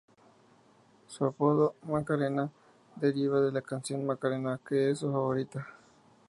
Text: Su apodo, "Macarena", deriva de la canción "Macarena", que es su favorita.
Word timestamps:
Su 1.05 1.25
apodo, 1.25 1.75
"Macarena", 1.83 2.49
deriva 2.95 3.39
de 3.39 3.51
la 3.51 3.61
canción 3.61 4.03
"Macarena", 4.03 4.59
que 4.67 4.89
es 4.89 4.97
su 4.97 5.11
favorita. 5.11 5.67